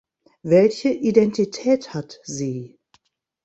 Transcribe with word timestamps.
Welche 0.41 0.89
Identität 0.89 1.93
hat 1.93 2.21
sie? 2.23 2.79